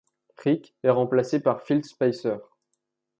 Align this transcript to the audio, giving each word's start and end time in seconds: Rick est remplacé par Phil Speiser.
Rick 0.43 0.73
est 0.81 0.89
remplacé 0.89 1.39
par 1.39 1.61
Phil 1.61 1.85
Speiser. 1.85 2.37